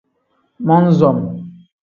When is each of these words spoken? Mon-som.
Mon-som. 0.67 1.17